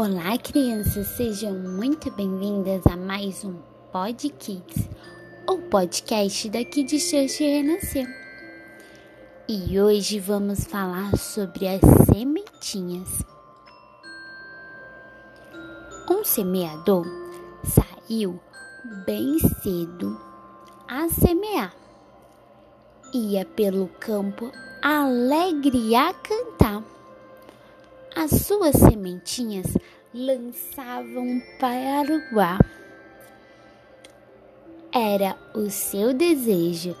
Olá, 0.00 0.38
crianças, 0.38 1.08
sejam 1.08 1.54
muito 1.54 2.08
bem-vindas 2.12 2.86
a 2.86 2.96
mais 2.96 3.44
um 3.44 3.56
Pod 3.90 4.30
Kids, 4.30 4.88
o 5.44 5.58
podcast 5.62 6.48
da 6.50 6.64
Kids 6.64 7.02
Church 7.02 7.42
Renasceu. 7.42 8.06
E 9.48 9.80
hoje 9.80 10.20
vamos 10.20 10.62
falar 10.66 11.16
sobre 11.16 11.66
as 11.66 11.80
sementinhas. 12.14 13.24
Um 16.08 16.22
semeador 16.22 17.04
saiu 17.64 18.38
bem 19.04 19.36
cedo 19.40 20.16
a 20.86 21.08
semear. 21.08 21.74
Ia 23.12 23.44
pelo 23.44 23.88
campo 23.98 24.52
alegre 24.80 25.96
a 25.96 26.14
cantar 26.14 26.84
as 28.18 28.32
suas 28.32 28.74
sementinhas 28.74 29.66
lançavam 30.12 31.40
para 31.60 32.20
o 32.32 32.40
ar. 32.40 32.58
Era 34.92 35.36
o 35.54 35.70
seu 35.70 36.12
desejo 36.12 36.96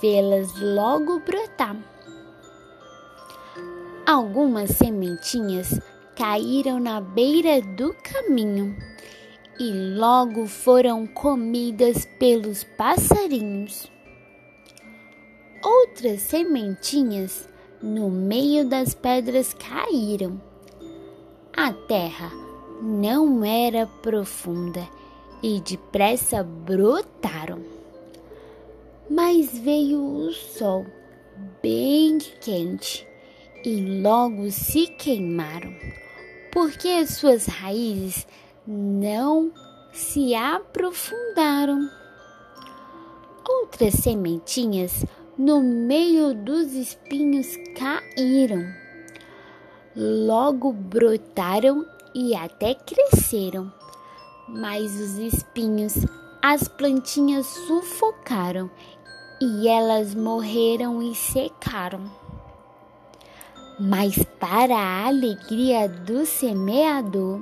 vê-las 0.00 0.54
logo 0.60 1.18
brotar. 1.20 1.76
Algumas 4.06 4.70
sementinhas 4.70 5.80
caíram 6.14 6.78
na 6.78 7.00
beira 7.00 7.60
do 7.60 7.92
caminho 8.04 8.76
e 9.58 9.72
logo 9.98 10.46
foram 10.46 11.04
comidas 11.04 12.06
pelos 12.20 12.62
passarinhos. 12.62 13.90
Outras 15.64 16.20
sementinhas 16.20 17.48
no 17.82 18.08
meio 18.08 18.68
das 18.68 18.94
pedras 18.94 19.52
caíram 19.52 20.40
a 21.56 21.72
terra 21.72 22.30
não 22.80 23.44
era 23.44 23.86
profunda 23.86 24.88
e 25.42 25.60
depressa 25.60 26.42
brotaram. 26.42 27.62
Mas 29.10 29.58
veio 29.58 30.00
o 30.00 30.32
sol 30.32 30.86
bem 31.62 32.18
quente 32.40 33.06
e 33.64 34.00
logo 34.00 34.50
se 34.50 34.86
queimaram, 34.86 35.74
porque 36.52 36.88
as 36.88 37.10
suas 37.10 37.46
raízes 37.46 38.26
não 38.66 39.52
se 39.92 40.34
aprofundaram. 40.34 41.90
Outras 43.46 43.94
sementinhas 43.94 45.04
no 45.36 45.60
meio 45.60 46.32
dos 46.34 46.72
espinhos 46.72 47.56
caíram 47.76 48.64
logo 49.96 50.72
brotaram 50.72 51.84
e 52.14 52.34
até 52.34 52.74
cresceram. 52.74 53.72
Mas 54.48 54.94
os 55.00 55.18
espinhos 55.18 55.94
as 56.42 56.66
plantinhas 56.66 57.46
sufocaram 57.46 58.70
e 59.40 59.68
elas 59.68 60.14
morreram 60.14 61.02
e 61.02 61.14
secaram. 61.14 62.10
Mas, 63.78 64.16
para 64.38 64.74
a 64.74 65.06
alegria 65.06 65.88
do 65.88 66.24
semeador, 66.24 67.40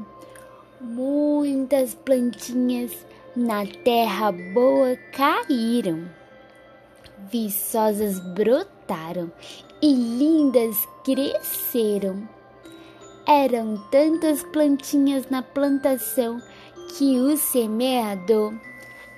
muitas 0.80 1.94
plantinhas 1.94 2.92
na 3.36 3.64
terra 3.66 4.32
boa 4.32 4.96
caíram, 5.12 6.08
viçosas 7.30 8.18
brotaram 8.34 9.30
e 9.80 9.92
lindas 9.92 10.76
cresceram 11.04 12.28
eram 13.28 13.76
tantas 13.90 14.42
plantinhas 14.42 15.28
na 15.28 15.42
plantação 15.42 16.40
que 16.96 17.20
o 17.20 17.36
semeador 17.36 18.54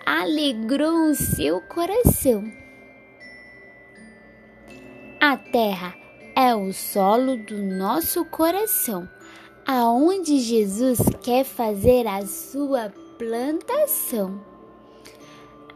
alegrou 0.04 1.10
o 1.10 1.14
seu 1.14 1.60
coração. 1.60 2.42
A 5.20 5.36
terra 5.36 5.94
é 6.34 6.52
o 6.56 6.72
solo 6.72 7.36
do 7.36 7.56
nosso 7.56 8.24
coração, 8.24 9.08
aonde 9.64 10.40
Jesus 10.40 10.98
quer 11.22 11.44
fazer 11.44 12.04
a 12.08 12.26
sua 12.26 12.92
plantação. 13.16 14.40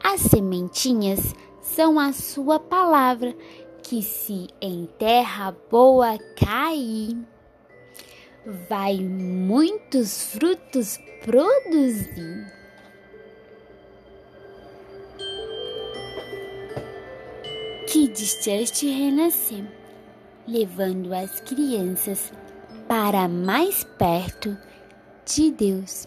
As 0.03 0.22
sementinhas 0.22 1.34
são 1.62 2.01
a 2.01 2.12
sua 2.12 2.59
palavra, 2.59 3.33
que 3.83 4.03
se 4.03 4.49
em 4.61 4.87
terra 4.99 5.55
boa 5.71 6.19
cair 6.37 7.16
vai 8.47 8.99
muitos 8.99 10.25
frutos 10.32 10.99
produzir. 11.22 12.53
Kids 17.87 18.43
Church 18.43 18.87
renascer, 18.87 19.65
levando 20.47 21.15
as 21.15 21.41
crianças 21.41 22.33
para 22.88 23.28
mais 23.28 23.84
perto 23.99 24.56
de 25.25 25.50
Deus. 25.50 26.06